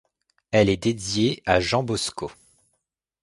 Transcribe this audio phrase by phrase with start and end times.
[0.49, 2.31] Elle est dédiée à Jean Bosco.